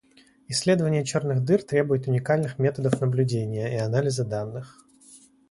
[0.47, 4.83] Исследование черных дыр требует уникальных методов наблюдения и анализа данных.